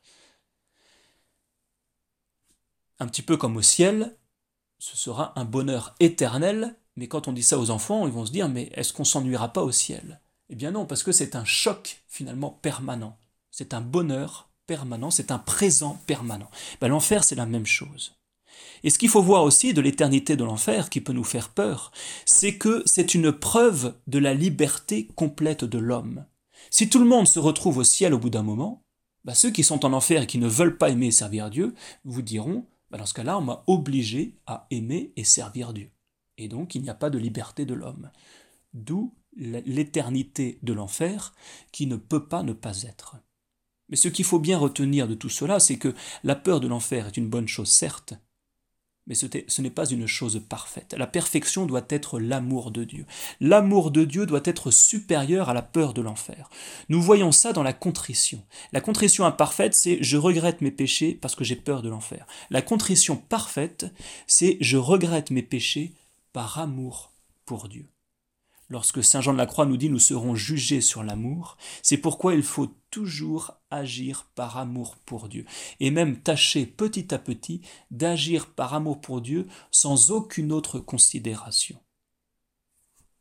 Un 2.99 3.07
petit 3.07 3.23
peu 3.23 3.37
comme 3.37 3.57
au 3.57 3.62
ciel, 3.62 4.16
ce 4.78 4.97
sera 4.97 5.38
un 5.38 5.45
bonheur 5.45 5.95
éternel, 6.00 6.76
mais 6.97 7.09
quand 7.09 7.28
on 7.28 7.33
dit 7.33 7.42
ça 7.42 7.59
aux 7.59 7.71
enfants, 7.71 8.07
ils 8.07 8.12
vont 8.12 8.26
se 8.26 8.33
dire, 8.33 8.49
mais 8.49 8.71
est-ce 8.75 8.92
qu'on 8.92 9.04
s'ennuiera 9.04 9.52
pas 9.52 9.62
au 9.62 9.73
ciel? 9.73 10.22
Eh 10.52 10.54
bien 10.54 10.71
non, 10.71 10.85
parce 10.85 11.02
que 11.02 11.12
c'est 11.12 11.35
un 11.35 11.47
choc 11.47 12.02
finalement 12.09 12.50
permanent. 12.50 13.16
C'est 13.50 13.73
un 13.73 13.80
bonheur 13.80 14.50
permanent, 14.66 15.11
c'est 15.11 15.30
un 15.30 15.38
présent 15.38 15.99
permanent. 16.06 16.50
Ben, 16.78 16.88
l'enfer, 16.88 17.25
c'est 17.25 17.35
la 17.35 17.47
même 17.47 17.64
chose. 17.64 18.14
Et 18.85 18.90
ce 18.90 18.99
qu'il 18.99 19.09
faut 19.09 19.23
voir 19.23 19.44
aussi 19.44 19.73
de 19.73 19.80
l'éternité 19.80 20.37
de 20.37 20.44
l'enfer, 20.44 20.90
qui 20.90 21.00
peut 21.00 21.14
nous 21.14 21.25
faire 21.25 21.49
peur, 21.49 21.90
c'est 22.26 22.59
que 22.59 22.82
c'est 22.85 23.14
une 23.14 23.32
preuve 23.32 23.94
de 24.06 24.18
la 24.18 24.35
liberté 24.35 25.06
complète 25.16 25.64
de 25.64 25.78
l'homme. 25.78 26.26
Si 26.68 26.90
tout 26.90 26.99
le 26.99 27.06
monde 27.06 27.26
se 27.26 27.38
retrouve 27.38 27.78
au 27.78 27.85
ciel 27.85 28.12
au 28.12 28.18
bout 28.18 28.30
d'un 28.30 28.42
moment, 28.42 28.85
bah, 29.25 29.35
ceux 29.35 29.50
qui 29.50 29.64
sont 29.64 29.87
en 29.87 29.94
enfer 29.94 30.23
et 30.23 30.26
qui 30.26 30.38
ne 30.38 30.49
veulent 30.49 30.76
pas 30.76 30.90
aimer 30.90 31.06
et 31.06 31.12
servir 31.12 31.49
Dieu 31.49 31.75
vous 32.04 32.21
diront, 32.21 32.66
bah, 32.90 32.99
dans 32.99 33.06
ce 33.06 33.14
cas-là, 33.14 33.38
on 33.38 33.42
m'a 33.42 33.64
obligé 33.68 34.37
à 34.47 34.66
aimer 34.71 35.14
et 35.16 35.25
servir 35.25 35.73
Dieu. 35.73 35.90
Et 36.37 36.49
donc 36.49 36.75
il 36.75 36.82
n'y 36.82 36.90
a 36.90 36.94
pas 36.94 37.09
de 37.09 37.18
liberté 37.18 37.64
de 37.64 37.73
l'homme. 37.73 38.11
D'où 38.75 39.14
l'éternité 39.37 40.59
de 40.62 40.73
l'enfer 40.73 41.35
qui 41.73 41.87
ne 41.87 41.97
peut 41.97 42.27
pas 42.27 42.43
ne 42.43 42.53
pas 42.53 42.83
être. 42.83 43.17
Mais 43.89 43.97
ce 43.97 44.09
qu'il 44.09 44.25
faut 44.25 44.39
bien 44.39 44.59
retenir 44.59 45.09
de 45.09 45.15
tout 45.15 45.29
cela, 45.29 45.61
c'est 45.61 45.79
que 45.79 45.95
la 46.25 46.35
peur 46.35 46.61
de 46.61 46.69
l'enfer 46.69 47.07
est 47.07 47.17
une 47.17 47.29
bonne 47.29 47.49
chose, 47.49 47.69
certes, 47.69 48.15
mais 49.07 49.15
ce 49.17 49.62
n'est 49.62 49.71
pas 49.71 49.87
une 49.87 50.07
chose 50.07 50.41
parfaite. 50.49 50.95
La 50.97 51.09
perfection 51.09 51.67
doit 51.67 51.85
être 51.89 52.21
l'amour 52.21 52.71
de 52.71 52.85
Dieu. 52.85 53.05
L'amour 53.41 53.91
de 53.91 54.05
Dieu 54.05 54.27
doit 54.27 54.43
être 54.45 54.71
supérieur 54.71 55.49
à 55.49 55.55
la 55.55 55.62
peur 55.62 55.93
de 55.93 56.03
l'enfer. 56.03 56.49
Nous 56.89 57.03
voyons 57.03 57.33
ça 57.33 57.53
dans 57.53 57.65
la 57.65 57.73
contrition. 57.73 58.45
La 58.73 58.81
contrition 58.81 59.25
imparfaite, 59.25 59.75
c'est 59.75 59.99
je 60.03 60.17
regrette 60.17 60.61
mes 60.61 60.71
péchés 60.71 61.15
parce 61.21 61.35
que 61.35 61.43
j'ai 61.43 61.57
peur 61.57 61.83
de 61.83 61.89
l'enfer. 61.89 62.27
La 62.51 62.62
contrition 62.62 63.17
parfaite, 63.17 63.87
c'est 64.29 64.57
je 64.61 64.77
regrette 64.77 65.31
mes 65.31 65.43
péchés 65.43 65.95
par 66.33 66.61
amour 66.61 67.12
pour 67.45 67.69
Dieu. 67.69 67.89
Lorsque 68.73 69.05
Saint 69.05 69.21
Jean 69.21 69.35
de 69.35 69.38
la 69.38 69.45
Croix 69.45 69.67
nous 69.67 69.76
dit 69.76 69.91
nous 69.91 69.99
serons 69.99 70.35
jugés 70.35 70.81
sur 70.81 71.02
l'amour, 71.02 71.59
c'est 71.83 71.99
pourquoi 71.99 72.35
il 72.35 72.43
faut 72.43 72.75
toujours 72.91 73.52
agir 73.71 74.31
par 74.35 74.57
amour 74.57 74.97
pour 75.05 75.29
Dieu, 75.29 75.45
et 75.79 75.91
même 75.91 76.17
tâcher 76.17 76.64
petit 76.64 77.12
à 77.12 77.19
petit 77.19 77.61
d'agir 77.91 78.47
par 78.47 78.73
amour 78.73 79.02
pour 79.02 79.21
Dieu 79.21 79.47
sans 79.71 80.11
aucune 80.11 80.52
autre 80.52 80.79
considération. 80.79 81.79